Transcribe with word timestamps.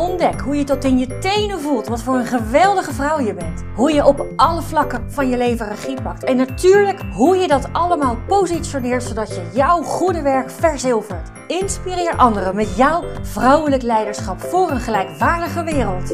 Ontdek 0.00 0.40
hoe 0.40 0.56
je 0.56 0.64
tot 0.64 0.84
in 0.84 0.98
je 0.98 1.18
tenen 1.18 1.60
voelt 1.60 1.86
wat 1.86 2.02
voor 2.02 2.14
een 2.14 2.26
geweldige 2.26 2.92
vrouw 2.92 3.20
je 3.20 3.34
bent. 3.34 3.64
Hoe 3.74 3.92
je 3.92 4.06
op 4.06 4.26
alle 4.36 4.62
vlakken 4.62 5.12
van 5.12 5.28
je 5.28 5.36
leven 5.36 5.68
regie 5.68 6.02
pakt. 6.02 6.24
En 6.24 6.36
natuurlijk 6.36 7.00
hoe 7.12 7.36
je 7.36 7.48
dat 7.48 7.72
allemaal 7.72 8.16
positioneert 8.26 9.02
zodat 9.02 9.28
je 9.28 9.50
jouw 9.54 9.82
goede 9.82 10.22
werk 10.22 10.50
verzilvert. 10.50 11.30
Inspireer 11.46 12.16
anderen 12.16 12.56
met 12.56 12.76
jouw 12.76 13.04
vrouwelijk 13.22 13.82
leiderschap 13.82 14.40
voor 14.40 14.70
een 14.70 14.80
gelijkwaardige 14.80 15.64
wereld. 15.64 16.08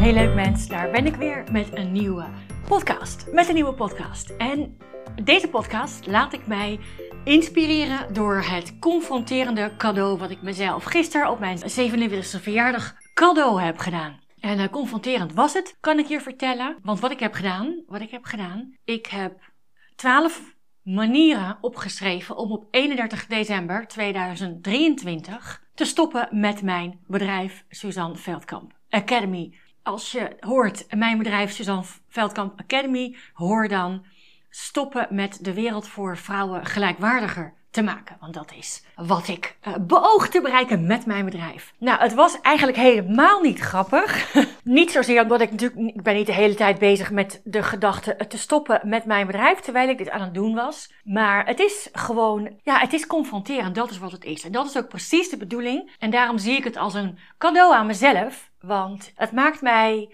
Heel 0.00 0.12
leuk 0.12 0.34
mens, 0.34 0.66
daar 0.66 0.90
ben 0.90 1.06
ik 1.06 1.16
weer 1.16 1.44
met 1.52 1.68
een 1.72 1.92
nieuwe 1.92 2.24
podcast. 2.66 3.26
Met 3.32 3.48
een 3.48 3.54
nieuwe 3.54 3.74
podcast. 3.74 4.30
En 4.38 4.76
deze 5.22 5.48
podcast 5.48 6.06
laat 6.06 6.32
ik 6.32 6.46
mij 6.46 6.80
inspireren 7.28 8.14
door 8.14 8.36
het 8.36 8.78
confronterende 8.78 9.72
cadeau 9.76 10.18
wat 10.18 10.30
ik 10.30 10.42
mezelf 10.42 10.84
gisteren 10.84 11.30
op 11.30 11.38
mijn 11.38 11.58
47e 11.58 12.42
verjaardag 12.42 12.94
cadeau 13.14 13.62
heb 13.62 13.78
gedaan. 13.78 14.20
En 14.40 14.58
uh, 14.58 14.68
confronterend 14.70 15.32
was 15.32 15.52
het, 15.52 15.76
kan 15.80 15.98
ik 15.98 16.06
je 16.06 16.20
vertellen. 16.20 16.76
Want 16.82 17.00
wat 17.00 17.10
ik 17.10 17.20
heb 17.20 17.32
gedaan, 17.32 17.82
wat 17.86 18.00
ik 18.00 18.10
heb 18.10 18.24
gedaan, 18.24 18.76
ik 18.84 19.06
heb 19.06 19.52
12 19.96 20.54
manieren 20.82 21.58
opgeschreven 21.60 22.36
om 22.36 22.52
op 22.52 22.66
31 22.70 23.26
december 23.26 23.86
2023 23.86 25.62
te 25.74 25.84
stoppen 25.84 26.28
met 26.30 26.62
mijn 26.62 26.98
bedrijf 27.06 27.64
Suzanne 27.68 28.16
Veldkamp 28.16 28.72
Academy. 28.90 29.58
Als 29.82 30.12
je 30.12 30.36
hoort 30.40 30.86
mijn 30.96 31.18
bedrijf 31.18 31.52
Suzanne 31.52 31.84
Veldkamp 32.08 32.60
Academy, 32.60 33.16
hoor 33.32 33.68
dan 33.68 34.04
stoppen 34.50 35.06
met 35.10 35.38
de 35.40 35.54
wereld 35.54 35.88
voor 35.88 36.16
vrouwen 36.16 36.66
gelijkwaardiger 36.66 37.56
te 37.70 37.82
maken. 37.82 38.16
Want 38.20 38.34
dat 38.34 38.52
is 38.56 38.84
wat 38.96 39.28
ik 39.28 39.56
uh, 39.68 39.74
beoog 39.80 40.28
te 40.28 40.40
bereiken 40.40 40.86
met 40.86 41.06
mijn 41.06 41.24
bedrijf. 41.24 41.72
Nou, 41.78 42.00
het 42.00 42.14
was 42.14 42.40
eigenlijk 42.40 42.78
helemaal 42.78 43.40
niet 43.40 43.60
grappig. 43.60 44.34
niet 44.62 44.90
zozeer 44.90 45.22
omdat 45.22 45.40
ik 45.40 45.50
natuurlijk, 45.50 45.96
ik 45.96 46.02
ben 46.02 46.14
niet 46.14 46.26
de 46.26 46.32
hele 46.32 46.54
tijd 46.54 46.78
bezig 46.78 47.10
met 47.10 47.40
de 47.44 47.62
gedachte 47.62 48.16
te 48.28 48.38
stoppen 48.38 48.80
met 48.84 49.04
mijn 49.04 49.26
bedrijf, 49.26 49.58
terwijl 49.58 49.88
ik 49.88 49.98
dit 49.98 50.10
aan 50.10 50.20
het 50.20 50.34
doen 50.34 50.54
was. 50.54 50.92
Maar 51.04 51.46
het 51.46 51.60
is 51.60 51.88
gewoon, 51.92 52.58
ja, 52.62 52.78
het 52.78 52.92
is 52.92 53.06
confronterend. 53.06 53.74
Dat 53.74 53.90
is 53.90 53.98
wat 53.98 54.12
het 54.12 54.24
is. 54.24 54.44
En 54.44 54.52
dat 54.52 54.66
is 54.66 54.76
ook 54.76 54.88
precies 54.88 55.30
de 55.30 55.36
bedoeling. 55.36 55.90
En 55.98 56.10
daarom 56.10 56.38
zie 56.38 56.56
ik 56.56 56.64
het 56.64 56.76
als 56.76 56.94
een 56.94 57.18
cadeau 57.38 57.74
aan 57.74 57.86
mezelf. 57.86 58.50
Want 58.60 59.12
het 59.14 59.32
maakt 59.32 59.62
mij 59.62 60.08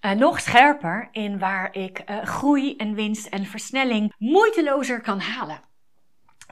uh, 0.00 0.10
nog 0.10 0.40
scherper 0.40 1.08
in 1.12 1.38
waar 1.38 1.74
ik 1.74 2.02
uh, 2.10 2.22
groei 2.22 2.76
en 2.76 2.94
winst 2.94 3.26
en 3.26 3.46
versnelling 3.46 4.14
moeitelozer 4.18 5.00
kan 5.00 5.20
halen. 5.20 5.67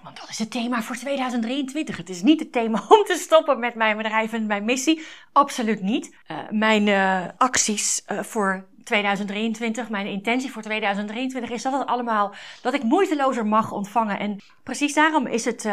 Want 0.06 0.20
dat 0.20 0.28
is 0.28 0.38
het 0.38 0.50
thema 0.50 0.82
voor 0.82 0.96
2023. 0.96 1.96
Het 1.96 2.08
is 2.08 2.22
niet 2.22 2.40
het 2.40 2.52
thema 2.52 2.82
om 2.96 3.04
te 3.04 3.16
stoppen 3.18 3.58
met 3.58 3.74
mijn 3.74 3.96
bedrijf 3.96 4.32
en 4.32 4.46
mijn 4.46 4.64
missie. 4.64 5.06
Absoluut 5.32 5.82
niet. 5.82 6.14
Uh, 6.30 6.38
mijn 6.50 6.88
acties 7.36 8.02
voor 8.06 8.66
2023, 8.84 9.88
mijn 9.88 10.06
intentie 10.06 10.52
voor 10.52 10.62
2023 10.62 11.50
is 11.50 11.62
dat 11.62 11.72
het 11.72 11.86
allemaal, 11.86 12.34
dat 12.62 12.74
ik 12.74 12.82
moeitelozer 12.82 13.46
mag 13.46 13.72
ontvangen. 13.72 14.18
En 14.18 14.40
precies 14.62 14.94
daarom 14.94 15.26
is 15.26 15.44
het, 15.44 15.68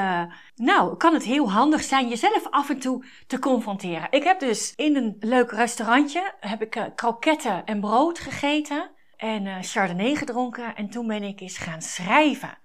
nou, 0.56 0.97
kan 0.97 1.14
het 1.14 1.23
heel 1.23 1.52
handig 1.52 1.84
zijn 1.84 2.09
jezelf 2.09 2.47
af 2.50 2.70
en 2.70 2.80
toe 2.80 3.06
te 3.28 3.40
confronteren. 3.40 4.08
Ik 4.09 4.23
heb 4.23 4.40
dus 4.40 4.73
in 4.75 4.95
een 4.95 5.16
leuk 5.20 5.52
restaurantje, 5.52 6.34
heb 6.40 6.62
ik 6.62 6.75
uh, 6.75 6.84
kroketten 6.96 7.66
en 7.66 7.80
brood 7.80 8.19
gegeten 8.19 8.90
en 9.18 9.46
uh, 9.46 9.56
chardonnay 9.62 10.16
gedronken. 10.16 10.75
En 10.75 10.90
toen 10.90 11.07
ben 11.07 11.24
ik 11.24 11.40
eens 11.40 11.57
gaan 11.57 11.81
schrijven. 11.81 12.62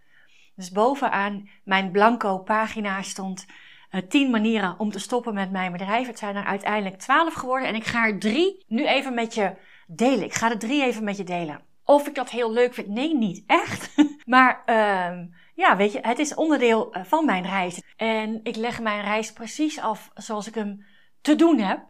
Dus 0.59 0.71
bovenaan 0.71 1.49
mijn 1.65 1.91
blanco 1.91 2.39
pagina 2.39 3.03
stond 3.03 3.47
uh, 3.91 4.03
10 4.09 4.31
manieren 4.31 4.79
om 4.79 4.91
te 4.91 4.99
stoppen 4.99 5.35
met 5.35 5.51
mijn 5.51 5.73
bedrijf. 5.73 6.07
Het 6.07 6.19
zijn 6.19 6.37
er 6.37 6.45
uiteindelijk 6.45 6.99
12 6.99 7.35
geworden 7.35 7.69
en 7.69 7.75
ik 7.75 7.85
ga 7.85 8.07
er 8.07 8.19
drie 8.19 8.65
nu 8.69 8.87
even 8.87 9.15
met 9.15 9.35
je 9.35 9.55
delen. 9.87 10.25
Ik 10.25 10.35
ga 10.35 10.49
de 10.49 10.57
drie 10.57 10.83
even 10.83 11.05
met 11.05 11.17
je 11.17 11.25
delen. 11.25 11.61
Of 11.85 12.07
ik 12.07 12.15
dat 12.15 12.31
heel 12.31 12.53
leuk 12.53 12.75
vind? 12.75 12.89
Nee, 12.89 13.15
niet 13.15 13.45
echt. 13.47 13.95
maar 14.27 14.63
uh, 14.67 15.19
ja, 15.55 15.77
weet 15.77 15.93
je, 15.93 15.99
het 16.03 16.19
is 16.19 16.35
onderdeel 16.35 16.93
eh, 16.93 17.05
van 17.05 17.25
mijn 17.25 17.45
reis. 17.45 17.83
En 17.97 18.41
ik 18.43 18.57
leg 18.57 18.81
mijn 18.81 19.03
reis 19.03 19.33
precies 19.33 19.81
af 19.81 20.11
zoals 20.15 20.47
ik 20.49 20.55
hem 20.55 20.87
te 21.21 21.37
doen 21.37 21.59
heb. 21.59 21.81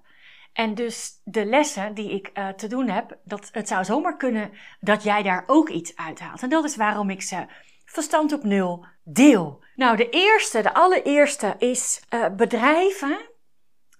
En 0.52 0.74
dus 0.74 1.10
de 1.24 1.44
lessen 1.44 1.94
die 1.94 2.10
ik 2.10 2.30
uh, 2.34 2.48
te 2.48 2.66
doen 2.66 2.88
heb, 2.88 3.18
dat, 3.24 3.48
het 3.52 3.68
zou 3.68 3.84
zomaar 3.84 4.16
kunnen 4.16 4.50
dat 4.80 5.02
jij 5.02 5.22
daar 5.22 5.44
ook 5.46 5.68
iets 5.68 5.96
uithaalt. 5.96 6.42
En 6.42 6.48
dat 6.48 6.64
is 6.64 6.76
waarom 6.76 7.10
ik 7.10 7.22
ze 7.22 7.46
verstand 7.88 8.32
op 8.32 8.44
nul 8.44 8.86
deel. 9.04 9.64
Nou, 9.74 9.96
de 9.96 10.08
eerste, 10.08 10.62
de 10.62 10.74
allereerste 10.74 11.54
is 11.58 12.02
uh, 12.14 12.26
bedrijven 12.36 13.18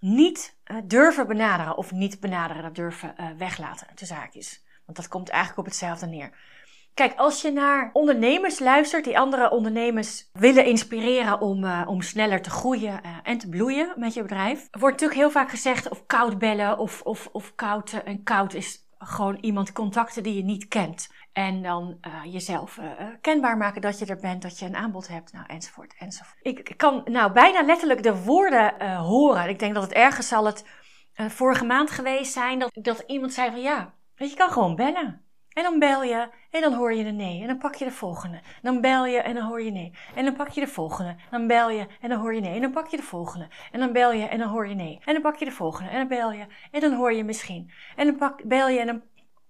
niet 0.01 0.57
uh, 0.65 0.77
durven 0.85 1.27
benaderen 1.27 1.77
of 1.77 1.93
niet 1.93 2.21
benaderen, 2.21 2.63
dat 2.63 2.75
durven 2.75 3.15
uh, 3.21 3.27
weglaten, 3.37 3.87
de 3.95 4.07
zaakjes. 4.07 4.65
Want 4.85 4.99
dat 4.99 5.09
komt 5.09 5.29
eigenlijk 5.29 5.61
op 5.61 5.65
hetzelfde 5.65 6.07
neer. 6.07 6.57
Kijk, 6.95 7.19
als 7.19 7.43
je 7.43 7.51
naar 7.51 7.91
ondernemers 7.93 8.59
luistert 8.59 9.05
die 9.05 9.19
andere 9.19 9.51
ondernemers 9.51 10.31
willen 10.33 10.65
inspireren 10.65 11.41
om, 11.41 11.83
om 11.83 12.03
sneller 12.03 12.43
te 12.43 12.51
groeien 12.51 13.01
en 13.23 13.39
te 13.39 13.49
bloeien 13.49 13.93
met 13.97 14.15
je 14.15 14.23
bedrijf, 14.23 14.69
wordt 14.71 15.01
natuurlijk 15.01 15.21
heel 15.21 15.31
vaak 15.31 15.51
gezegd 15.51 15.89
of 15.89 16.07
koud 16.07 16.39
bellen 16.39 16.79
of, 16.79 17.03
of, 17.03 17.29
of 17.33 17.55
koud. 17.55 17.93
en 18.05 18.23
koud 18.23 18.55
is 18.55 18.88
gewoon 18.99 19.37
iemand 19.37 19.73
contacten 19.73 20.23
die 20.23 20.35
je 20.35 20.45
niet 20.45 20.69
kent. 20.69 21.09
En 21.33 21.63
dan 21.63 21.99
uh, 22.01 22.33
jezelf 22.33 22.77
uh, 22.77 22.91
kenbaar 23.21 23.57
maken 23.57 23.81
dat 23.81 23.99
je 23.99 24.07
er 24.07 24.21
bent, 24.21 24.43
dat 24.43 24.59
je 24.59 24.67
een 24.67 24.77
aanbod 24.77 25.09
hebt, 25.09 25.33
nou, 25.33 25.47
enzovoort, 25.47 25.95
enzovoort. 25.99 26.39
Ik 26.43 26.75
kan 26.77 27.03
nou 27.05 27.33
bijna 27.33 27.63
letterlijk 27.63 28.03
de 28.03 28.23
woorden 28.23 28.97
horen. 28.97 29.49
Ik 29.49 29.59
denk 29.59 29.75
dat 29.75 29.83
het 29.83 29.93
ergens 29.93 30.29
zal 30.29 30.47
het 30.47 30.65
vorige 31.15 31.65
maand 31.65 31.91
geweest 31.91 32.33
zijn 32.33 32.59
dat, 32.59 32.71
dat 32.73 33.05
iemand 33.07 33.33
zei 33.33 33.51
van 33.51 33.61
ja, 33.61 33.95
je 34.15 34.35
kan 34.35 34.51
gewoon 34.51 34.77
bellen. 34.77 35.28
En 35.59 35.65
dan 35.65 35.79
bel 35.79 36.03
je 36.03 36.29
en 36.51 36.61
dan 36.61 36.75
hoor 36.75 36.95
je 36.95 37.05
een 37.05 37.17
nee. 37.17 37.41
En 37.41 37.47
dan 37.47 37.59
pak 37.59 37.75
je 37.75 37.85
de 37.85 37.91
volgende. 37.91 38.41
Dan 38.63 38.81
bel 38.81 39.07
je 39.07 39.19
en 39.19 39.35
dan 39.35 39.45
hoor 39.45 39.63
je 39.63 39.71
nee. 39.71 39.93
En 40.15 40.25
dan 40.25 40.35
pak 40.35 40.49
je 40.49 40.61
de 40.61 40.67
volgende. 40.67 41.17
Dan 41.31 41.47
bel 41.47 41.71
je 41.71 41.87
en 42.01 42.09
dan 42.09 42.19
hoor 42.19 42.35
je 42.35 42.41
nee. 42.41 42.55
En 42.55 42.61
dan 42.61 42.71
pak 42.71 42.87
je 42.87 42.97
de 42.97 43.03
volgende. 43.03 43.49
En 43.73 43.81
dan 43.81 43.93
bel 43.93 44.13
je 44.13 44.25
en 44.25 44.39
dan 44.39 44.49
hoor 44.49 44.69
je 44.69 44.75
nee. 44.75 45.01
En 45.05 45.13
dan 45.13 45.23
pak 45.23 45.37
je 45.37 45.45
de 45.45 45.51
volgende. 45.51 45.91
En 45.91 45.99
dan 45.99 46.09
bel 46.09 46.33
je 46.33 46.47
en 46.71 46.81
dan 46.81 46.93
hoor 46.93 47.13
je 47.13 47.25
misschien. 47.25 47.71
En 47.97 48.07
dan 48.07 48.17
pak, 48.17 48.45
bel 48.45 48.69
je 48.69 48.79
en 48.79 48.87
dan 48.87 49.03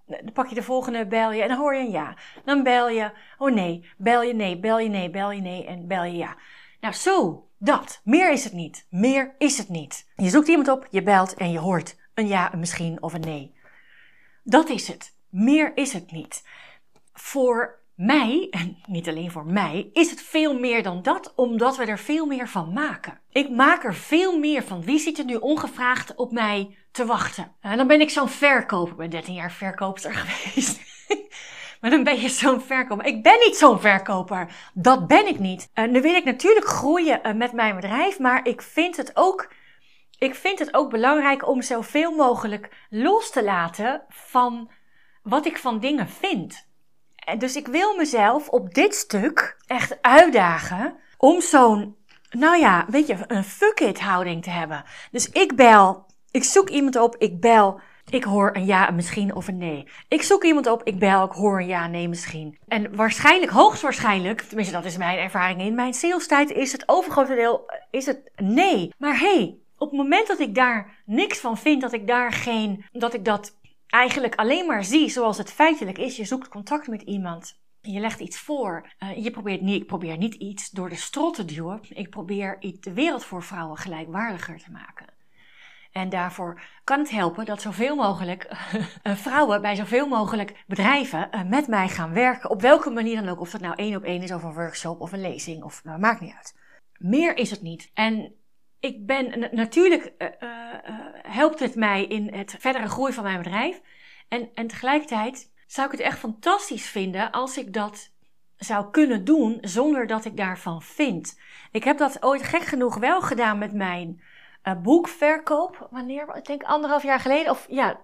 dan 0.06 0.32
pak 0.32 0.46
je 0.46 0.54
de 0.54 0.62
volgende, 0.62 1.06
bel 1.06 1.32
je 1.32 1.42
en 1.42 1.48
dan 1.48 1.58
hoor 1.58 1.74
je 1.74 1.80
een 1.80 1.90
ja. 1.90 2.16
Dan 2.44 2.62
bel 2.62 2.88
je, 2.88 3.10
oh 3.38 3.52
nee, 3.52 3.88
bel 3.96 4.22
je 4.22 4.34
nee, 4.34 4.58
bel 4.58 4.78
je 4.78 4.88
nee, 4.88 5.10
bel 5.10 5.30
je 5.30 5.40
nee 5.40 5.66
en 5.66 5.86
bel 5.86 6.04
je 6.04 6.16
ja. 6.16 6.36
Nou, 6.80 6.94
zo, 6.94 7.46
dat. 7.58 8.00
Meer 8.04 8.32
is 8.32 8.44
het 8.44 8.52
niet. 8.52 8.86
Meer 8.90 9.34
is 9.38 9.58
het 9.58 9.68
niet. 9.68 10.10
Je 10.16 10.28
zoekt 10.28 10.48
iemand 10.48 10.68
op, 10.68 10.86
je 10.90 11.02
belt 11.02 11.34
en 11.34 11.50
je 11.50 11.58
hoort 11.58 11.96
een 12.14 12.26
ja, 12.26 12.52
een 12.52 12.58
misschien 12.58 13.02
of 13.02 13.14
een 13.14 13.20
nee. 13.20 13.56
Dat 14.42 14.68
is 14.68 14.88
het. 14.88 15.16
Meer 15.30 15.76
is 15.76 15.92
het 15.92 16.12
niet. 16.12 16.42
Voor 17.12 17.78
mij, 17.94 18.46
en 18.50 18.78
niet 18.86 19.08
alleen 19.08 19.30
voor 19.30 19.46
mij, 19.46 19.90
is 19.92 20.10
het 20.10 20.22
veel 20.22 20.58
meer 20.58 20.82
dan 20.82 21.02
dat, 21.02 21.32
omdat 21.36 21.76
we 21.76 21.84
er 21.84 21.98
veel 21.98 22.26
meer 22.26 22.48
van 22.48 22.72
maken. 22.72 23.20
Ik 23.30 23.50
maak 23.50 23.84
er 23.84 23.94
veel 23.94 24.38
meer 24.38 24.62
van. 24.62 24.82
Wie 24.82 24.98
zit 24.98 25.18
er 25.18 25.24
nu 25.24 25.34
ongevraagd 25.34 26.14
op 26.14 26.32
mij 26.32 26.76
te 26.90 27.06
wachten? 27.06 27.52
En 27.60 27.76
dan 27.76 27.86
ben 27.86 28.00
ik 28.00 28.10
zo'n 28.10 28.28
verkoper. 28.28 28.92
Ik 28.92 28.96
ben 28.96 29.10
13 29.10 29.34
jaar 29.34 29.52
verkoopster 29.52 30.14
geweest. 30.24 30.80
maar 31.80 31.90
dan 31.90 32.04
ben 32.04 32.20
je 32.20 32.28
zo'n 32.28 32.60
verkoper. 32.60 33.06
Ik 33.06 33.22
ben 33.22 33.38
niet 33.38 33.56
zo'n 33.56 33.80
verkoper. 33.80 34.70
Dat 34.74 35.06
ben 35.06 35.26
ik 35.26 35.38
niet. 35.38 35.70
Uh, 35.74 35.88
nu 35.88 36.00
wil 36.00 36.14
ik 36.14 36.24
natuurlijk 36.24 36.66
groeien 36.66 37.20
uh, 37.26 37.34
met 37.34 37.52
mijn 37.52 37.74
bedrijf, 37.74 38.18
maar 38.18 38.46
ik 38.46 38.62
vind 38.62 38.96
het 38.96 39.10
ook. 39.14 39.52
Ik 40.18 40.34
vind 40.34 40.58
het 40.58 40.74
ook 40.74 40.90
belangrijk 40.90 41.48
om 41.48 41.62
zoveel 41.62 42.10
mogelijk 42.10 42.86
los 42.90 43.30
te 43.30 43.44
laten 43.44 44.02
van 44.08 44.70
wat 45.28 45.46
ik 45.46 45.58
van 45.58 45.80
dingen 45.80 46.08
vind. 46.08 46.66
Dus 47.38 47.56
ik 47.56 47.66
wil 47.66 47.96
mezelf 47.96 48.48
op 48.48 48.74
dit 48.74 48.94
stuk 48.94 49.56
echt 49.66 50.02
uitdagen 50.02 50.96
om 51.16 51.40
zo'n, 51.40 51.96
nou 52.30 52.58
ja, 52.58 52.86
weet 52.88 53.06
je, 53.06 53.16
een 53.26 53.44
fuck 53.44 53.80
it 53.80 54.00
houding 54.00 54.42
te 54.42 54.50
hebben. 54.50 54.84
Dus 55.10 55.28
ik 55.28 55.56
bel, 55.56 56.06
ik 56.30 56.44
zoek 56.44 56.68
iemand 56.68 56.96
op, 56.96 57.16
ik 57.18 57.40
bel, 57.40 57.80
ik 58.10 58.24
hoor 58.24 58.56
een 58.56 58.66
ja, 58.66 58.90
misschien 58.90 59.34
of 59.34 59.48
een 59.48 59.58
nee. 59.58 59.88
Ik 60.08 60.22
zoek 60.22 60.44
iemand 60.44 60.66
op, 60.66 60.82
ik 60.84 60.98
bel, 60.98 61.24
ik 61.24 61.32
hoor 61.32 61.60
een 61.60 61.66
ja, 61.66 61.86
nee, 61.86 62.08
misschien. 62.08 62.58
En 62.68 62.96
waarschijnlijk, 62.96 63.52
hoogstwaarschijnlijk, 63.52 64.40
tenminste 64.40 64.74
dat 64.74 64.84
is 64.84 64.96
mijn 64.96 65.18
ervaring 65.18 65.60
in 65.60 65.74
mijn 65.74 65.94
salestijd, 65.94 66.50
is 66.50 66.72
het 66.72 66.88
overgrote 66.88 67.34
deel, 67.34 67.70
is 67.90 68.06
het 68.06 68.30
nee. 68.36 68.92
Maar 68.98 69.18
hey, 69.18 69.58
op 69.78 69.88
het 69.90 69.98
moment 69.98 70.26
dat 70.26 70.38
ik 70.38 70.54
daar 70.54 71.02
niks 71.04 71.38
van 71.38 71.58
vind, 71.58 71.80
dat 71.80 71.92
ik 71.92 72.06
daar 72.06 72.32
geen, 72.32 72.84
dat 72.92 73.14
ik 73.14 73.24
dat 73.24 73.56
eigenlijk 73.88 74.34
alleen 74.34 74.66
maar 74.66 74.84
zie 74.84 75.08
zoals 75.08 75.38
het 75.38 75.52
feitelijk 75.52 75.98
is. 75.98 76.16
Je 76.16 76.24
zoekt 76.24 76.48
contact 76.48 76.86
met 76.86 77.02
iemand. 77.02 77.60
je 77.80 78.00
legt 78.00 78.20
iets 78.20 78.38
voor. 78.38 78.92
Uh, 78.98 79.24
je 79.24 79.30
probeert 79.30 79.60
niet, 79.60 79.80
ik 79.80 79.86
probeer 79.86 80.16
niet 80.16 80.34
iets 80.34 80.70
door 80.70 80.88
de 80.88 80.96
strot 80.96 81.34
te 81.34 81.44
duwen. 81.44 81.80
Ik 81.88 82.10
probeer 82.10 82.56
de 82.80 82.92
wereld 82.92 83.24
voor 83.24 83.42
vrouwen 83.42 83.76
gelijkwaardiger 83.76 84.58
te 84.58 84.70
maken. 84.70 85.06
En 85.92 86.08
daarvoor 86.08 86.60
kan 86.84 86.98
het 86.98 87.10
helpen 87.10 87.44
dat 87.44 87.62
zoveel 87.62 87.96
mogelijk 87.96 88.48
uh, 89.02 89.16
vrouwen 89.26 89.60
bij 89.60 89.74
zoveel 89.74 90.08
mogelijk 90.08 90.64
bedrijven 90.66 91.28
uh, 91.30 91.42
met 91.44 91.66
mij 91.66 91.88
gaan 91.88 92.12
werken. 92.12 92.50
Op 92.50 92.60
welke 92.60 92.90
manier 92.90 93.20
dan 93.20 93.28
ook. 93.28 93.40
Of 93.40 93.50
dat 93.50 93.60
nou 93.60 93.74
één 93.74 93.96
op 93.96 94.04
één 94.04 94.22
is 94.22 94.32
of 94.32 94.42
een 94.42 94.54
workshop 94.54 95.00
of 95.00 95.12
een 95.12 95.20
lezing. 95.20 95.64
Of 95.64 95.84
nou, 95.84 95.98
maakt 95.98 96.20
niet 96.20 96.34
uit. 96.34 96.56
Meer 96.98 97.36
is 97.36 97.50
het 97.50 97.62
niet. 97.62 97.90
En 97.94 98.34
ik 98.80 99.06
ben 99.06 99.48
natuurlijk 99.52 100.12
helpt 101.38 101.60
het 101.60 101.74
mij 101.74 102.04
in 102.04 102.34
het 102.34 102.56
verdere 102.58 102.88
groei 102.88 103.12
van 103.12 103.24
mijn 103.24 103.42
bedrijf. 103.42 103.80
En, 104.28 104.50
en 104.54 104.66
tegelijkertijd 104.66 105.52
zou 105.66 105.86
ik 105.86 105.92
het 105.92 106.00
echt 106.00 106.18
fantastisch 106.18 106.88
vinden 106.88 107.30
als 107.30 107.58
ik 107.58 107.72
dat 107.72 108.10
zou 108.56 108.90
kunnen 108.90 109.24
doen 109.24 109.58
zonder 109.60 110.06
dat 110.06 110.24
ik 110.24 110.36
daarvan 110.36 110.82
vind. 110.82 111.40
Ik 111.70 111.84
heb 111.84 111.98
dat 111.98 112.22
ooit 112.22 112.42
gek 112.42 112.62
genoeg 112.62 112.96
wel 112.96 113.20
gedaan 113.20 113.58
met 113.58 113.72
mijn 113.72 114.22
uh, 114.64 114.80
boekverkoop. 114.82 115.88
Wanneer? 115.90 116.36
Ik 116.36 116.44
denk 116.44 116.62
anderhalf 116.62 117.02
jaar 117.02 117.20
geleden. 117.20 117.50
Of 117.50 117.66
ja, 117.68 118.00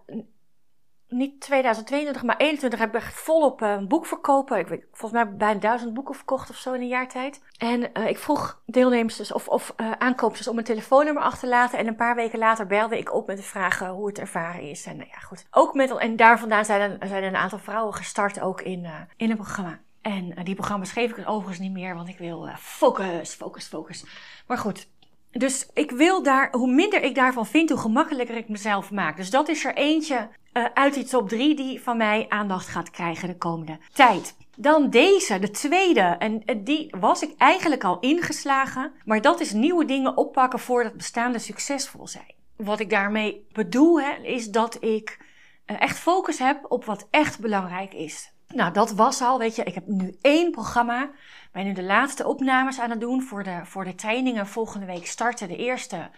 niet 1.14 1.40
2022, 1.40 2.22
maar 2.22 2.36
21 2.36 2.78
heb 2.78 2.96
ik 2.96 3.02
volop 3.02 3.62
uh, 3.62 3.70
een 3.70 3.88
boek 3.88 4.06
verkopen. 4.06 4.58
Ik 4.58 4.66
weet, 4.66 4.84
volgens 4.92 5.22
mij 5.22 5.36
bijna 5.36 5.60
duizend 5.60 5.94
boeken 5.94 6.14
verkocht 6.14 6.50
of 6.50 6.56
zo 6.56 6.72
in 6.72 6.80
een 6.80 6.88
jaar 6.88 7.08
tijd. 7.08 7.42
En 7.58 7.90
uh, 7.98 8.08
ik 8.08 8.18
vroeg 8.18 8.62
deelnemers 8.66 9.16
dus, 9.16 9.32
of, 9.32 9.48
of 9.48 9.74
uh, 9.76 9.90
aankoopsters 9.90 10.48
om 10.48 10.58
een 10.58 10.64
telefoonnummer 10.64 11.22
achter 11.22 11.40
te 11.40 11.48
laten. 11.48 11.78
En 11.78 11.86
een 11.86 11.96
paar 11.96 12.14
weken 12.14 12.38
later 12.38 12.66
belde 12.66 12.98
ik 12.98 13.14
op 13.14 13.26
met 13.26 13.36
de 13.36 13.42
vraag 13.42 13.78
hoe 13.78 14.06
het 14.06 14.18
ervaren 14.18 14.62
is. 14.62 14.86
En 14.86 14.96
nou 14.96 15.08
ja, 15.12 15.18
goed. 15.18 15.46
Ook 15.50 15.74
met, 15.74 15.96
en 15.96 16.16
daar 16.16 16.38
vandaan 16.38 16.64
zijn 16.64 16.98
zijn 17.06 17.24
een 17.24 17.36
aantal 17.36 17.58
vrouwen 17.58 17.94
gestart 17.94 18.40
ook 18.40 18.60
in, 18.60 18.86
in 19.16 19.30
een 19.30 19.36
programma. 19.36 19.80
En 20.02 20.34
die 20.42 20.54
programma's 20.54 20.92
geef 20.92 21.10
ik 21.10 21.28
overigens 21.28 21.58
niet 21.58 21.72
meer, 21.72 21.94
want 21.94 22.08
ik 22.08 22.18
wil 22.18 22.48
focus, 22.58 23.34
focus, 23.34 23.66
focus. 23.66 24.04
Maar 24.46 24.58
goed, 24.58 24.88
dus 25.30 25.68
ik 25.74 25.90
wil 25.90 26.22
daar, 26.22 26.48
hoe 26.52 26.72
minder 26.72 27.02
ik 27.02 27.14
daarvan 27.14 27.46
vind, 27.46 27.70
hoe 27.70 27.78
gemakkelijker 27.78 28.36
ik 28.36 28.48
mezelf 28.48 28.90
maak. 28.90 29.16
Dus 29.16 29.30
dat 29.30 29.48
is 29.48 29.64
er 29.64 29.74
eentje 29.74 30.28
uh, 30.54 30.64
uit 30.74 30.94
die 30.94 31.04
top 31.04 31.28
3 31.28 31.56
die 31.56 31.82
van 31.82 31.96
mij 31.96 32.26
aandacht 32.28 32.66
gaat 32.66 32.90
krijgen 32.90 33.28
de 33.28 33.36
komende 33.36 33.78
tijd. 33.92 34.36
Dan 34.56 34.90
deze, 34.90 35.38
de 35.38 35.50
tweede. 35.50 36.00
En 36.00 36.42
die 36.64 36.94
was 36.98 37.22
ik 37.22 37.34
eigenlijk 37.38 37.84
al 37.84 38.00
ingeslagen. 38.00 38.92
Maar 39.04 39.20
dat 39.20 39.40
is 39.40 39.52
nieuwe 39.52 39.84
dingen 39.84 40.16
oppakken 40.16 40.58
voordat 40.58 40.96
bestaande 40.96 41.38
succesvol 41.38 42.06
zijn. 42.06 42.34
Wat 42.56 42.80
ik 42.80 42.90
daarmee 42.90 43.46
bedoel, 43.52 44.00
hè, 44.00 44.12
is 44.22 44.50
dat 44.50 44.76
ik 44.82 45.18
uh, 45.66 45.80
echt 45.80 45.98
focus 45.98 46.38
heb 46.38 46.64
op 46.68 46.84
wat 46.84 47.06
echt 47.10 47.40
belangrijk 47.40 47.94
is. 47.94 48.32
Nou, 48.48 48.72
dat 48.72 48.92
was 48.92 49.20
al, 49.20 49.38
weet 49.38 49.56
je, 49.56 49.64
ik 49.64 49.74
heb 49.74 49.86
nu 49.86 50.16
één 50.20 50.50
programma. 50.50 51.10
ben 51.52 51.64
nu 51.64 51.72
de 51.72 51.82
laatste 51.82 52.26
opnames 52.26 52.80
aan 52.80 52.90
het 52.90 53.00
doen 53.00 53.22
voor 53.22 53.42
de, 53.42 53.60
voor 53.64 53.84
de 53.84 53.94
trainingen. 53.94 54.46
Volgende 54.46 54.86
week 54.86 55.06
starten 55.06 55.48
de 55.48 55.56
eerste 55.56 56.10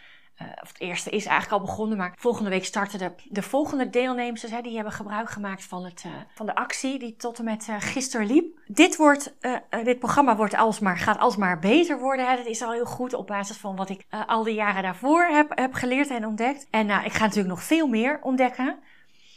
uh, 0.42 0.48
of 0.62 0.68
het 0.68 0.80
eerste 0.80 1.10
is 1.10 1.26
eigenlijk 1.26 1.60
al 1.60 1.66
begonnen, 1.68 1.98
maar 1.98 2.14
volgende 2.18 2.50
week 2.50 2.64
starten 2.64 2.98
de, 2.98 3.12
de 3.28 3.42
volgende 3.42 3.90
deelnemers. 3.90 4.42
Hè, 4.42 4.60
die 4.60 4.74
hebben 4.74 4.92
gebruik 4.92 5.30
gemaakt 5.30 5.64
van, 5.64 5.84
het, 5.84 6.04
uh, 6.06 6.12
van 6.34 6.46
de 6.46 6.54
actie 6.54 6.98
die 6.98 7.16
tot 7.16 7.38
en 7.38 7.44
met 7.44 7.66
uh, 7.70 7.76
gisteren 7.78 8.26
liep. 8.26 8.58
Dit, 8.66 8.96
wordt, 8.96 9.36
dit 9.84 9.98
programma 9.98 10.36
wordt 10.36 10.54
alsmaar, 10.54 10.98
gaat 10.98 11.18
alsmaar 11.18 11.58
beter 11.58 11.98
worden. 11.98 12.36
Dat 12.36 12.46
is 12.46 12.62
al 12.62 12.72
heel 12.72 12.84
goed 12.84 13.14
op 13.14 13.26
basis 13.26 13.56
van 13.56 13.76
wat 13.76 13.90
ik 13.90 14.04
al 14.26 14.42
die 14.42 14.54
jaren 14.54 14.82
daarvoor 14.82 15.24
heb, 15.24 15.52
heb 15.54 15.74
geleerd 15.74 16.10
en 16.10 16.26
ontdekt. 16.26 16.66
En 16.70 16.90
ik 16.90 17.12
ga 17.12 17.24
natuurlijk 17.24 17.54
nog 17.54 17.62
veel 17.62 17.86
meer 17.86 18.18
ontdekken. 18.22 18.78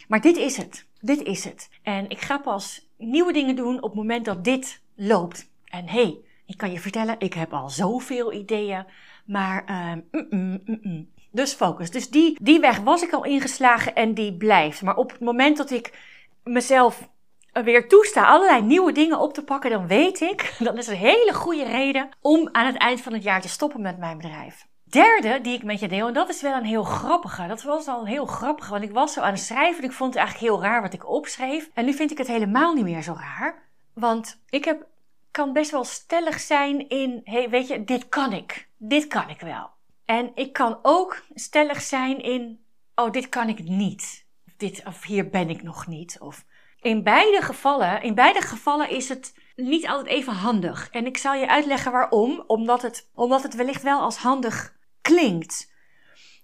Maar 0.07 0.21
dit 0.21 0.37
is 0.37 0.57
het. 0.57 0.87
Dit 0.99 1.21
is 1.21 1.43
het. 1.43 1.69
En 1.83 2.09
ik 2.09 2.21
ga 2.21 2.37
pas 2.37 2.87
nieuwe 2.97 3.33
dingen 3.33 3.55
doen 3.55 3.75
op 3.75 3.89
het 3.89 3.93
moment 3.93 4.25
dat 4.25 4.43
dit 4.43 4.81
loopt. 4.95 5.51
En 5.65 5.87
hey, 5.87 6.17
ik 6.45 6.57
kan 6.57 6.71
je 6.71 6.79
vertellen, 6.79 7.15
ik 7.19 7.33
heb 7.33 7.53
al 7.53 7.69
zoveel 7.69 8.33
ideeën. 8.33 8.85
Maar, 9.29 9.63
uh, 9.69 9.91
mm, 10.29 10.61
mm, 10.65 10.79
mm, 10.81 11.09
dus 11.31 11.53
focus. 11.53 11.91
Dus 11.91 12.09
die, 12.09 12.37
die 12.41 12.59
weg 12.59 12.79
was 12.79 13.01
ik 13.01 13.11
al 13.11 13.25
ingeslagen 13.25 13.95
en 13.95 14.13
die 14.13 14.37
blijft. 14.37 14.81
Maar 14.81 14.95
op 14.95 15.11
het 15.11 15.19
moment 15.19 15.57
dat 15.57 15.71
ik 15.71 15.93
mezelf 16.43 17.09
weer 17.51 17.87
toesta 17.87 18.25
allerlei 18.25 18.61
nieuwe 18.61 18.91
dingen 18.91 19.19
op 19.19 19.33
te 19.33 19.43
pakken, 19.43 19.69
dan 19.69 19.87
weet 19.87 20.21
ik, 20.21 20.53
dat 20.59 20.77
is 20.77 20.87
een 20.87 20.95
hele 20.95 21.33
goede 21.33 21.63
reden 21.63 22.09
om 22.21 22.49
aan 22.51 22.65
het 22.65 22.77
eind 22.77 23.01
van 23.01 23.13
het 23.13 23.23
jaar 23.23 23.41
te 23.41 23.49
stoppen 23.49 23.81
met 23.81 23.97
mijn 23.97 24.17
bedrijf. 24.17 24.67
Derde 24.83 25.41
die 25.41 25.53
ik 25.53 25.63
met 25.63 25.79
je 25.79 25.87
deel, 25.87 26.07
en 26.07 26.13
dat 26.13 26.29
is 26.29 26.41
wel 26.41 26.55
een 26.55 26.63
heel 26.63 26.83
grappige. 26.83 27.47
Dat 27.47 27.63
was 27.63 27.87
al 27.87 28.05
heel 28.05 28.25
grappige, 28.25 28.71
want 28.71 28.83
ik 28.83 28.91
was 28.91 29.13
zo 29.13 29.21
aan 29.21 29.33
het 29.33 29.41
schrijven 29.41 29.83
en 29.83 29.89
ik 29.89 29.95
vond 29.95 30.13
het 30.13 30.23
eigenlijk 30.23 30.51
heel 30.51 30.63
raar 30.63 30.81
wat 30.81 30.93
ik 30.93 31.09
opschreef. 31.09 31.69
En 31.73 31.85
nu 31.85 31.93
vind 31.93 32.11
ik 32.11 32.17
het 32.17 32.27
helemaal 32.27 32.73
niet 32.73 32.83
meer 32.83 33.03
zo 33.03 33.15
raar. 33.19 33.63
Want 33.93 34.41
ik 34.49 34.65
heb 34.65 34.87
kan 35.31 35.53
best 35.53 35.71
wel 35.71 35.83
stellig 35.83 36.39
zijn 36.39 36.89
in, 36.89 37.21
hey, 37.23 37.49
weet 37.49 37.67
je, 37.67 37.83
dit 37.83 38.09
kan 38.09 38.33
ik. 38.33 38.68
Dit 38.81 39.07
kan 39.07 39.29
ik 39.29 39.39
wel. 39.39 39.69
En 40.05 40.31
ik 40.35 40.53
kan 40.53 40.79
ook 40.81 41.23
stellig 41.33 41.81
zijn 41.81 42.21
in, 42.21 42.65
oh, 42.95 43.11
dit 43.11 43.29
kan 43.29 43.49
ik 43.49 43.63
niet. 43.63 44.27
Dit, 44.57 44.83
of 44.85 45.03
hier 45.03 45.29
ben 45.29 45.49
ik 45.49 45.63
nog 45.63 45.87
niet. 45.87 46.19
Of 46.19 46.45
in 46.79 47.03
beide 47.03 47.41
gevallen, 47.41 48.01
in 48.01 48.15
beide 48.15 48.41
gevallen 48.41 48.89
is 48.89 49.09
het 49.09 49.33
niet 49.55 49.87
altijd 49.87 50.07
even 50.07 50.33
handig. 50.33 50.89
En 50.91 51.05
ik 51.05 51.17
zal 51.17 51.33
je 51.33 51.49
uitleggen 51.49 51.91
waarom. 51.91 52.43
Omdat 52.47 52.81
het, 52.81 53.09
omdat 53.13 53.43
het 53.43 53.55
wellicht 53.55 53.81
wel 53.81 54.01
als 54.01 54.17
handig 54.17 54.75
klinkt. 55.01 55.73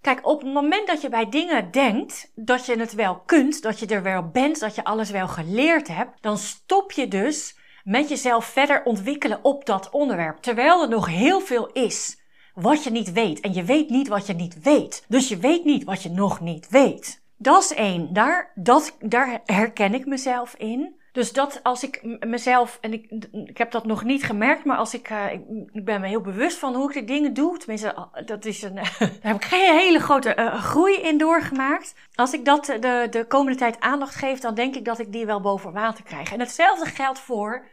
Kijk, 0.02 0.28
op 0.28 0.42
het 0.42 0.54
moment 0.54 0.88
dat 0.88 1.02
je 1.02 1.10
bij 1.10 1.30
dingen 1.30 1.72
denkt 1.72 2.32
dat 2.36 2.66
je 2.66 2.80
het 2.80 2.94
wel 2.94 3.20
kunt, 3.20 3.62
dat 3.62 3.80
je 3.80 3.86
er 3.86 4.04
wel 4.04 4.30
bent, 4.30 4.60
dat 4.60 4.76
je 4.76 4.84
alles 4.84 5.10
wel 5.10 5.28
geleerd 5.28 5.88
hebt, 5.88 6.22
dan 6.22 6.38
stop 6.38 6.92
je 6.92 7.08
dus 7.08 7.58
met 7.84 8.10
jezelf 8.10 8.46
verder 8.46 8.84
ontwikkelen 8.84 9.44
op 9.44 9.66
dat 9.66 9.90
onderwerp. 9.90 10.38
Terwijl 10.38 10.82
er 10.82 10.90
nog 10.90 11.08
heel 11.08 11.40
veel 11.42 11.68
is 11.72 12.24
wat 12.56 12.84
je 12.84 12.92
niet 12.92 13.12
weet. 13.12 13.40
En 13.40 13.54
je 13.54 13.64
weet 13.64 13.90
niet 13.90 14.08
wat 14.08 14.28
je 14.28 14.34
niet 14.34 14.62
weet. 14.62 15.06
Dus 15.08 15.28
je 15.28 15.38
weet 15.38 15.66
niet 15.66 15.84
wat 15.84 16.04
je 16.04 16.10
nog 16.10 16.40
niet 16.42 16.70
weet. 16.70 17.24
Dat 17.38 17.64
is 17.64 17.74
één. 17.74 18.14
Daar, 18.14 18.52
dat, 18.56 18.98
daar 19.00 19.42
herken 19.46 19.94
ik 19.94 20.06
mezelf 20.06 20.56
in. 20.58 21.04
Dus 21.12 21.34
dat 21.34 21.60
als 21.64 21.84
ik 21.84 22.20
mezelf, 22.26 22.78
en 22.82 22.94
ik, 22.94 23.12
ik 23.46 23.58
heb 23.58 23.72
dat 23.72 23.86
nog 23.86 24.04
niet 24.04 24.24
gemerkt, 24.24 24.66
maar 24.66 24.78
als 24.78 24.94
ik, 24.94 25.10
uh, 25.10 25.32
ik, 25.72 25.86
ben 25.86 26.02
me 26.02 26.08
heel 26.08 26.22
bewust 26.22 26.58
van 26.58 26.76
hoe 26.76 26.90
ik 26.90 26.94
de 26.94 27.14
dingen 27.14 27.34
doe. 27.34 27.58
Tenminste, 27.58 28.08
dat 28.26 28.46
is 28.46 28.62
een, 28.62 28.76
daar 28.76 29.12
heb 29.22 29.36
ik 29.36 29.46
geen 29.46 29.78
hele 29.78 30.00
grote 30.00 30.36
uh, 30.40 30.56
groei 30.64 30.96
in 30.96 31.18
doorgemaakt. 31.18 31.96
Als 32.16 32.34
ik 32.34 32.46
dat 32.46 32.66
de, 32.66 33.08
de 33.10 33.26
komende 33.28 33.60
tijd 33.60 33.80
aandacht 33.80 34.16
geef, 34.16 34.40
dan 34.40 34.56
denk 34.56 34.76
ik 34.76 34.86
dat 34.86 35.00
ik 35.00 35.12
die 35.12 35.26
wel 35.26 35.42
boven 35.42 35.74
water 35.74 36.04
krijg. 36.04 36.32
En 36.32 36.40
hetzelfde 36.40 36.86
geldt 36.86 37.20
voor 37.20 37.66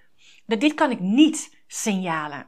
dit 0.46 0.74
kan 0.74 0.90
ik 0.90 1.00
niet 1.00 1.56
signalen. 1.66 2.46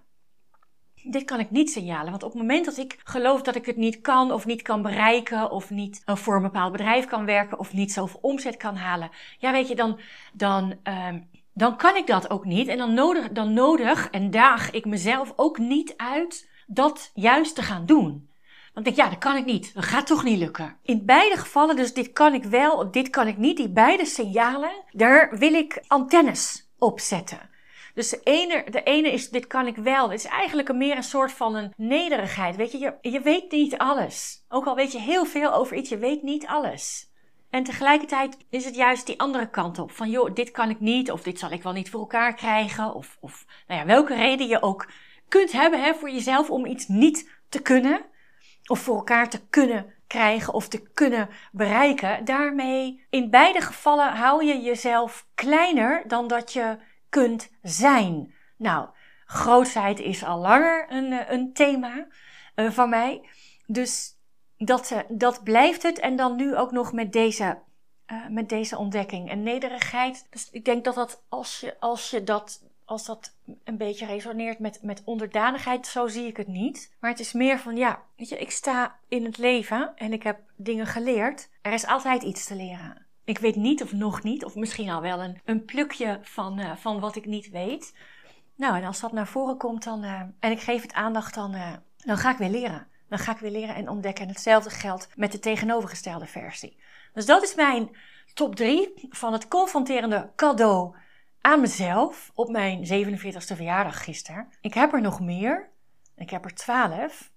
Dit 1.07 1.25
kan 1.25 1.41
ik 1.41 1.51
niet 1.51 1.71
signalen, 1.71 2.11
want 2.11 2.23
op 2.23 2.33
het 2.33 2.41
moment 2.41 2.65
dat 2.65 2.77
ik 2.77 2.99
geloof 3.05 3.43
dat 3.43 3.55
ik 3.55 3.67
het 3.67 3.77
niet 3.77 4.01
kan 4.01 4.33
of 4.33 4.47
niet 4.47 4.63
kan 4.63 4.83
bereiken 4.83 5.51
of 5.51 5.71
niet 5.71 6.03
uh, 6.07 6.17
voor 6.17 6.37
een 6.37 6.43
bepaald 6.43 6.73
bedrijf 6.73 7.07
kan 7.07 7.25
werken 7.25 7.59
of 7.59 7.73
niet 7.73 7.93
zoveel 7.93 8.19
omzet 8.23 8.57
kan 8.57 8.77
halen, 8.77 9.11
ja 9.39 9.53
weet 9.53 9.69
je, 9.69 9.75
dan, 9.75 10.01
dan, 10.33 10.75
uh, 10.85 11.09
dan 11.53 11.77
kan 11.77 11.97
ik 11.97 12.07
dat 12.07 12.31
ook 12.31 12.45
niet 12.45 12.69
en 12.69 12.79
dan 12.79 12.95
nodig, 12.95 13.29
dan 13.29 13.53
nodig 13.53 14.11
en 14.11 14.31
daag 14.31 14.71
ik 14.71 14.85
mezelf 14.85 15.33
ook 15.37 15.59
niet 15.59 15.95
uit 15.97 16.49
dat 16.67 17.11
juist 17.15 17.55
te 17.55 17.63
gaan 17.63 17.87
doen. 17.87 18.29
Want 18.75 18.87
ik 18.87 18.95
denk, 18.95 19.09
ja, 19.09 19.15
dat 19.15 19.23
kan 19.23 19.37
ik 19.37 19.45
niet. 19.45 19.75
Dat 19.75 19.85
gaat 19.85 20.07
toch 20.07 20.25
niet 20.25 20.39
lukken. 20.39 20.77
In 20.83 21.05
beide 21.05 21.37
gevallen, 21.37 21.77
dus 21.77 21.95
dit 21.95 22.13
kan 22.13 22.35
ik 22.35 22.45
wel, 22.45 22.91
dit 22.91 23.11
kan 23.11 23.27
ik 23.27 23.37
niet, 23.37 23.57
die 23.57 23.69
beide 23.69 24.05
signalen, 24.05 24.71
daar 24.93 25.39
wil 25.39 25.55
ik 25.55 25.85
antennes 25.87 26.69
op 26.79 27.01
zetten. 27.01 27.53
Dus 27.95 28.09
de 28.09 28.21
ene, 28.25 28.65
de 28.71 28.83
ene 28.83 29.13
is, 29.13 29.31
dit 29.31 29.47
kan 29.47 29.67
ik 29.67 29.77
wel. 29.77 30.11
Het 30.11 30.19
is 30.19 30.31
eigenlijk 30.31 30.75
meer 30.75 30.97
een 30.97 31.03
soort 31.03 31.33
van 31.33 31.55
een 31.55 31.73
nederigheid. 31.77 32.57
Weet 32.57 32.73
je, 32.73 32.79
je, 32.79 32.95
je 33.01 33.21
weet 33.21 33.51
niet 33.51 33.79
alles. 33.79 34.45
Ook 34.49 34.67
al 34.67 34.75
weet 34.75 34.93
je 34.93 34.99
heel 34.99 35.25
veel 35.25 35.53
over 35.53 35.77
iets, 35.77 35.89
je 35.89 35.99
weet 35.99 36.23
niet 36.23 36.47
alles. 36.47 37.13
En 37.51 37.65
tegelijkertijd 37.65 38.37
is 38.51 38.65
het 38.65 38.75
juist 38.75 39.07
die 39.07 39.21
andere 39.21 39.51
kant 39.51 39.79
op. 39.79 39.91
Van 39.91 40.11
joh, 40.11 40.35
dit 40.35 40.51
kan 40.51 40.71
ik 40.71 40.81
niet, 40.81 41.11
of 41.11 41.23
dit 41.23 41.39
zal 41.39 41.51
ik 41.51 41.63
wel 41.63 41.73
niet 41.73 41.91
voor 41.91 42.01
elkaar 42.01 42.35
krijgen. 42.35 42.95
Of, 42.95 43.17
of 43.21 43.45
nou 43.67 43.81
ja, 43.81 43.87
welke 43.87 44.15
reden 44.15 44.47
je 44.47 44.63
ook 44.63 44.89
kunt 45.29 45.53
hebben 45.53 45.83
hè, 45.83 45.95
voor 45.95 46.11
jezelf 46.11 46.51
om 46.51 46.67
iets 46.67 46.89
niet 46.89 47.31
te 47.49 47.63
kunnen. 47.63 48.05
Of 48.67 48.79
voor 48.79 48.97
elkaar 48.97 49.31
te 49.31 49.41
kunnen 49.51 49.95
krijgen 50.07 50.55
of 50.55 50.69
te 50.69 50.83
kunnen 50.83 51.29
bereiken. 51.53 52.25
Daarmee, 52.25 53.07
in 53.11 53.31
beide 53.31 53.61
gevallen 53.61 54.13
hou 54.13 54.45
je 54.45 54.61
jezelf 54.61 55.27
kleiner 55.35 56.05
dan 56.07 56.29
dat 56.29 56.53
je 56.53 56.77
kunt 57.15 57.51
zijn. 57.63 58.35
Nou, 58.57 58.89
grootheid 59.27 60.01
is 60.01 60.25
al 60.25 60.39
langer 60.39 60.87
een, 60.89 61.13
eh, 61.13 61.31
een 61.31 61.53
thema 61.53 62.07
uh, 62.57 62.71
van 62.71 62.89
mij. 62.89 63.29
Dus 63.67 64.19
dat, 64.57 64.91
uh, 64.91 64.99
dat 65.09 65.45
blijft 65.45 65.83
het. 65.83 65.99
En 65.99 66.17
dan 66.17 66.37
nu 66.37 66.57
ook 66.57 66.71
nog 66.71 66.93
met 66.93 67.13
deze, 67.13 67.59
met 68.29 68.49
deze 68.49 68.79
ontdekking. 68.79 69.31
En 69.31 69.43
nederigheid. 69.43 70.27
Dus 70.31 70.51
ik 70.51 70.65
denk 70.65 70.85
dat 70.85 70.95
dat 70.95 71.23
als 71.29 71.61
je, 71.61 71.81
als 71.81 72.11
je 72.11 72.25
dat. 72.25 72.63
Als 72.87 73.05
dat 73.05 73.37
een 73.65 73.77
beetje 73.77 74.07
resoneert 74.07 74.59
met, 74.59 74.83
met 74.83 75.03
onderdanigheid, 75.05 75.87
zo 75.87 76.07
zie 76.09 76.27
ik 76.27 76.37
het 76.37 76.47
niet. 76.47 76.95
Maar 77.01 77.11
het 77.11 77.21
is 77.21 77.33
meer 77.33 77.59
van, 77.59 77.77
ja, 77.77 78.03
weet 78.17 78.29
je, 78.29 78.39
ik 78.39 78.51
sta 78.51 78.99
in 79.09 79.25
het 79.25 79.39
leven 79.39 79.93
en 79.97 80.13
ik 80.13 80.23
heb 80.23 80.41
dingen 80.57 80.87
geleerd. 80.87 81.49
Er 81.63 81.73
is 81.73 81.87
altijd 81.87 82.23
iets 82.23 82.47
te 82.47 82.55
leren. 82.55 83.04
Ik 83.25 83.39
weet 83.39 83.57
niet 83.57 83.83
of 83.83 83.93
nog 83.93 84.23
niet, 84.23 84.45
of 84.45 84.55
misschien 84.55 84.91
al 84.91 85.01
wel 85.01 85.23
een, 85.23 85.41
een 85.45 85.65
plukje 85.65 86.19
van, 86.23 86.61
uh, 86.61 86.77
van 86.77 87.01
wat 87.01 87.17
ik 87.17 87.27
niet 87.27 87.51
weet. 87.51 87.95
Nou, 88.57 88.77
en 88.77 88.85
als 88.85 89.01
dat 89.01 89.13
naar 89.13 89.27
voren 89.27 89.57
komt 89.57 89.85
dan, 89.85 90.05
uh, 90.05 90.21
en 90.41 90.51
ik 90.51 90.61
geef 90.61 90.83
het 90.83 90.93
aandacht, 90.93 91.35
dan, 91.35 91.55
uh, 91.55 91.73
dan 91.97 92.17
ga 92.17 92.31
ik 92.31 92.37
weer 92.37 92.49
leren. 92.49 92.87
Dan 93.09 93.19
ga 93.19 93.33
ik 93.33 93.39
weer 93.39 93.51
leren 93.51 93.75
en 93.75 93.89
ontdekken. 93.89 94.25
En 94.25 94.31
hetzelfde 94.31 94.71
geldt 94.71 95.09
met 95.15 95.33
de 95.33 95.39
tegenovergestelde 95.39 96.27
versie. 96.27 96.77
Dus 97.13 97.27
dat 97.27 97.43
is 97.43 97.55
mijn 97.55 97.97
top 98.35 98.55
3 98.57 99.07
van 99.11 99.33
het 99.33 99.49
confronterende 99.49 100.31
cadeau 100.37 100.97
aan 101.41 101.61
mezelf 101.61 102.31
op 102.35 102.51
mijn 102.51 102.85
47ste 102.85 103.57
verjaardag 103.57 104.05
gisteren. 104.05 104.49
Ik 104.61 104.75
heb 104.75 104.93
er 104.93 105.01
nog 105.01 105.21
meer. 105.21 105.71
Ik 106.17 106.31
heb 106.31 106.45
er 106.45 106.55
12. 106.55 107.33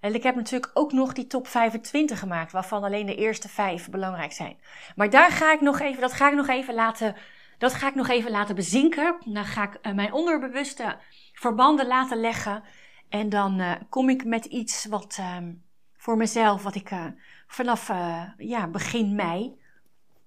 En 0.00 0.14
ik 0.14 0.22
heb 0.22 0.34
natuurlijk 0.34 0.70
ook 0.74 0.92
nog 0.92 1.12
die 1.12 1.26
top 1.26 1.46
25 1.46 2.18
gemaakt, 2.18 2.52
waarvan 2.52 2.84
alleen 2.84 3.06
de 3.06 3.14
eerste 3.14 3.48
vijf 3.48 3.90
belangrijk 3.90 4.32
zijn. 4.32 4.56
Maar 4.96 5.10
daar 5.10 5.30
ga 5.30 5.52
ik 5.52 5.60
nog 5.60 5.80
even, 5.80 6.00
dat 6.00 6.12
ga 6.12 6.28
ik 6.28 6.34
nog 6.34 6.48
even 6.48 6.74
laten, 6.74 7.16
dat 7.58 7.74
ga 7.74 7.88
ik 7.88 7.94
nog 7.94 8.08
even 8.08 8.30
laten 8.30 8.54
bezinken. 8.54 9.16
Dan 9.24 9.44
ga 9.44 9.62
ik 9.62 9.78
uh, 9.82 9.92
mijn 9.92 10.12
onderbewuste 10.12 10.96
verbanden 11.32 11.86
laten 11.86 12.20
leggen. 12.20 12.62
En 13.08 13.28
dan 13.28 13.60
uh, 13.60 13.72
kom 13.88 14.08
ik 14.08 14.24
met 14.24 14.44
iets 14.44 14.84
wat 14.84 15.16
uh, 15.20 15.36
voor 15.96 16.16
mezelf, 16.16 16.62
wat 16.62 16.74
ik 16.74 16.90
uh, 16.90 17.04
vanaf 17.46 17.88
ja, 18.36 18.66
begin 18.66 19.14
mei 19.14 19.56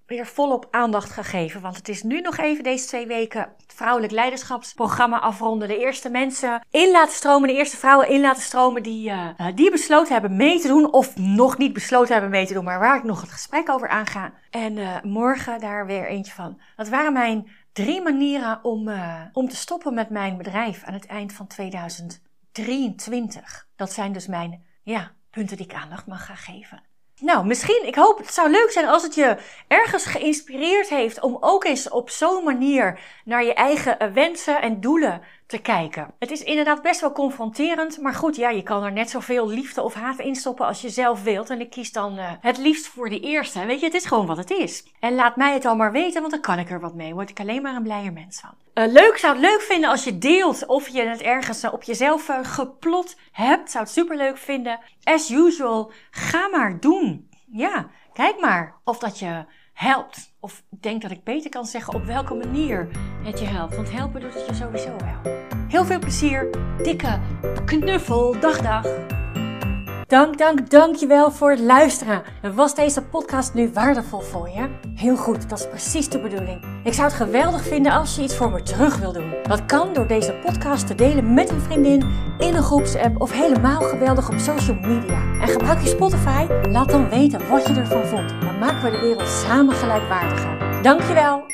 weer 0.06 0.26
volop 0.26 0.68
aandacht 0.70 1.10
gegeven. 1.10 1.60
Want 1.60 1.76
het 1.76 1.88
is 1.88 2.02
nu 2.02 2.20
nog 2.20 2.36
even 2.36 2.64
deze 2.64 2.86
twee 2.86 3.06
weken 3.06 3.52
vrouwelijk 3.82 4.12
leiderschapsprogramma 4.12 5.20
afronden. 5.20 5.68
De 5.68 5.78
eerste 5.78 6.10
mensen 6.10 6.60
in 6.70 6.90
laten 6.90 7.14
stromen, 7.14 7.48
de 7.48 7.54
eerste 7.54 7.76
vrouwen 7.76 8.08
in 8.08 8.20
laten 8.20 8.42
stromen 8.42 8.82
die, 8.82 9.10
uh, 9.10 9.28
die 9.54 9.70
besloten 9.70 10.12
hebben 10.12 10.36
mee 10.36 10.60
te 10.60 10.68
doen. 10.68 10.92
Of 10.92 11.16
nog 11.16 11.58
niet 11.58 11.72
besloten 11.72 12.12
hebben 12.12 12.30
mee 12.30 12.46
te 12.46 12.54
doen, 12.54 12.64
maar 12.64 12.78
waar 12.78 12.96
ik 12.96 13.02
nog 13.02 13.20
het 13.20 13.30
gesprek 13.30 13.70
over 13.70 13.88
aanga. 13.88 14.32
En 14.50 14.76
uh, 14.76 15.02
morgen 15.02 15.60
daar 15.60 15.86
weer 15.86 16.06
eentje 16.06 16.32
van. 16.32 16.60
Dat 16.76 16.88
waren 16.88 17.12
mijn 17.12 17.50
drie 17.72 18.02
manieren 18.02 18.64
om, 18.64 18.90
om 19.32 19.48
te 19.48 19.56
stoppen 19.56 19.94
met 19.94 20.10
mijn 20.10 20.36
bedrijf 20.36 20.84
aan 20.84 20.94
het 20.94 21.06
eind 21.06 21.32
van 21.32 21.46
2023. 21.46 23.68
Dat 23.76 23.92
zijn 23.92 24.12
dus 24.12 24.26
mijn 24.26 24.64
ja, 24.82 25.12
punten 25.30 25.56
die 25.56 25.66
ik 25.66 25.74
aandacht 25.74 26.06
mag 26.06 26.26
gaan 26.26 26.36
geven. 26.36 26.82
Nou, 27.22 27.46
misschien, 27.46 27.86
ik 27.86 27.94
hoop, 27.94 28.18
het 28.18 28.34
zou 28.34 28.50
leuk 28.50 28.70
zijn 28.70 28.86
als 28.86 29.02
het 29.02 29.14
je 29.14 29.36
ergens 29.68 30.04
geïnspireerd 30.04 30.88
heeft 30.88 31.20
om 31.20 31.36
ook 31.40 31.64
eens 31.64 31.88
op 31.88 32.10
zo'n 32.10 32.44
manier 32.44 33.00
naar 33.24 33.44
je 33.44 33.54
eigen 33.54 34.12
wensen 34.12 34.62
en 34.62 34.80
doelen 34.80 35.22
te 35.46 35.58
kijken. 35.58 36.14
Het 36.18 36.30
is 36.30 36.42
inderdaad 36.42 36.82
best 36.82 37.00
wel 37.00 37.12
confronterend, 37.12 38.00
maar 38.00 38.14
goed, 38.14 38.36
ja, 38.36 38.50
je 38.50 38.62
kan 38.62 38.82
er 38.84 38.92
net 38.92 39.10
zoveel 39.10 39.48
liefde 39.48 39.82
of 39.82 39.94
haat 39.94 40.18
in 40.18 40.34
stoppen 40.34 40.66
als 40.66 40.80
je 40.80 40.88
zelf 40.88 41.22
wilt. 41.22 41.50
En 41.50 41.60
ik 41.60 41.70
kies 41.70 41.92
dan 41.92 42.18
uh, 42.18 42.30
het 42.40 42.58
liefst 42.58 42.86
voor 42.86 43.08
de 43.08 43.20
eerste. 43.20 43.66
Weet 43.66 43.80
je, 43.80 43.86
het 43.86 43.94
is 43.94 44.04
gewoon 44.04 44.26
wat 44.26 44.36
het 44.36 44.50
is. 44.50 44.86
En 45.00 45.14
laat 45.14 45.36
mij 45.36 45.52
het 45.52 45.64
al 45.64 45.76
maar 45.76 45.92
weten, 45.92 46.20
want 46.20 46.32
dan 46.32 46.40
kan 46.40 46.58
ik 46.58 46.70
er 46.70 46.80
wat 46.80 46.94
mee. 46.94 47.14
Word 47.14 47.30
ik 47.30 47.40
alleen 47.40 47.62
maar 47.62 47.74
een 47.74 47.82
blijer 47.82 48.12
mens 48.12 48.40
van. 48.40 48.54
Uh, 48.74 48.92
leuk, 48.92 49.16
zou 49.16 49.32
het 49.32 49.42
leuk 49.42 49.60
vinden 49.60 49.90
als 49.90 50.04
je 50.04 50.18
deelt 50.18 50.66
of 50.66 50.88
je 50.88 51.02
het 51.02 51.20
ergens 51.20 51.64
uh, 51.64 51.72
op 51.72 51.82
jezelf 51.82 52.28
geplot 52.42 53.16
hebt. 53.32 53.70
Zou 53.70 53.84
het 53.84 53.92
super 53.92 54.16
leuk 54.16 54.38
vinden. 54.38 54.80
As 55.02 55.30
usual, 55.30 55.92
ga 56.10 56.48
maar 56.48 56.80
doen. 56.80 57.28
Ja, 57.52 57.90
kijk 58.12 58.40
maar 58.40 58.74
of 58.84 58.98
dat 58.98 59.18
je 59.18 59.44
helpt. 59.72 60.31
Of 60.44 60.62
denk 60.68 61.02
dat 61.02 61.10
ik 61.10 61.24
beter 61.24 61.50
kan 61.50 61.64
zeggen 61.64 61.94
op 61.94 62.04
welke 62.04 62.34
manier 62.34 62.88
het 63.24 63.38
je 63.38 63.44
helpt. 63.44 63.76
Want 63.76 63.92
helpen 63.92 64.20
doet 64.20 64.34
het 64.34 64.46
je 64.46 64.54
sowieso 64.54 64.90
wel. 64.96 65.32
Heel 65.68 65.84
veel 65.84 65.98
plezier. 65.98 66.50
Dikke 66.82 67.20
knuffel. 67.64 68.40
Dag, 68.40 68.60
dag. 68.60 68.86
Dank, 70.06 70.38
dank, 70.38 70.70
dank 70.70 70.96
je 70.96 71.06
wel 71.06 71.30
voor 71.30 71.50
het 71.50 71.60
luisteren. 71.60 72.22
Was 72.54 72.74
deze 72.74 73.02
podcast 73.02 73.54
nu 73.54 73.70
waardevol 73.72 74.20
voor 74.20 74.48
je? 74.48 74.68
Heel 74.94 75.16
goed, 75.16 75.48
dat 75.48 75.58
is 75.58 75.68
precies 75.68 76.08
de 76.08 76.18
bedoeling. 76.18 76.71
Ik 76.84 76.92
zou 76.92 77.06
het 77.06 77.16
geweldig 77.16 77.62
vinden 77.62 77.92
als 77.92 78.16
je 78.16 78.22
iets 78.22 78.36
voor 78.36 78.50
me 78.50 78.62
terug 78.62 78.96
wil 78.96 79.12
doen. 79.12 79.34
Dat 79.42 79.66
kan 79.66 79.92
door 79.92 80.06
deze 80.06 80.32
podcast 80.44 80.86
te 80.86 80.94
delen 80.94 81.34
met 81.34 81.50
een 81.50 81.60
vriendin, 81.60 82.02
in 82.38 82.54
een 82.54 82.62
groepsapp 82.62 83.20
of 83.20 83.32
helemaal 83.32 83.80
geweldig 83.80 84.28
op 84.28 84.38
social 84.38 84.76
media. 84.76 85.22
En 85.40 85.48
gebruik 85.48 85.80
je 85.80 85.88
Spotify? 85.88 86.46
Laat 86.68 86.90
dan 86.90 87.08
weten 87.08 87.48
wat 87.48 87.66
je 87.66 87.74
ervan 87.74 88.04
vond. 88.04 88.28
Dan 88.28 88.58
maken 88.58 88.82
we 88.82 88.90
de 88.90 89.00
wereld 89.00 89.28
samen 89.28 89.74
gelijkwaardiger. 89.74 90.82
Dankjewel 90.82 91.44